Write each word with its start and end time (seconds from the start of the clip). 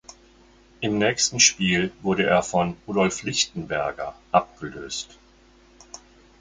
Im 0.79 0.97
nächsten 0.97 1.39
Spiel 1.39 1.91
wurde 2.01 2.23
er 2.25 2.41
von 2.41 2.75
"Rudolf 2.87 3.21
Lichtenberger" 3.21 4.15
abgelöst. 4.31 5.15